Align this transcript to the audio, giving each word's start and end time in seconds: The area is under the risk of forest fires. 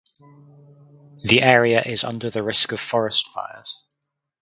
The 1.25 1.43
area 1.43 1.83
is 1.83 2.03
under 2.03 2.31
the 2.31 2.41
risk 2.41 2.71
of 2.71 2.79
forest 2.79 3.27
fires. 3.27 3.83